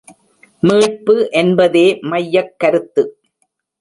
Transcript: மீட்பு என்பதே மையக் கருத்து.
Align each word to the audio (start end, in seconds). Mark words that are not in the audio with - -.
மீட்பு 0.63 1.15
என்பதே 1.31 1.99
மையக் 2.01 2.53
கருத்து. 2.57 3.03